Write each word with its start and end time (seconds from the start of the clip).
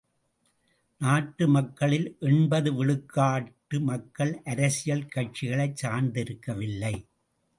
நாட்டு 0.99 1.47
மக்களில் 1.47 2.17
எண்பது 2.19 2.85
விழுக்காட்டு 2.85 3.79
மக்கள் 3.79 4.41
அரசியல் 4.43 5.05
கட்சிகளைக் 5.05 5.79
சார்ந்திருக்கவில்லை. 5.83 7.05